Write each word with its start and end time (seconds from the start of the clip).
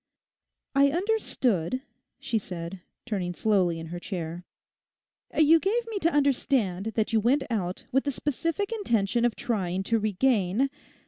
'I 0.73 0.89
understood,' 0.93 1.83
she 2.17 2.39
said, 2.39 2.81
turning 3.05 3.35
slowly 3.35 3.79
in 3.79 3.85
her 3.93 3.99
chair, 3.99 4.43
'you 5.37 5.59
gave 5.59 5.85
me 5.89 5.99
to 5.99 6.11
understand 6.11 6.87
that 6.95 7.13
you 7.13 7.19
went 7.19 7.43
out 7.51 7.85
with 7.91 8.05
the 8.05 8.11
specific 8.11 8.71
intention 8.71 9.25
of 9.25 9.35
trying 9.35 9.83
to 9.83 9.99
regain.... 9.99 10.71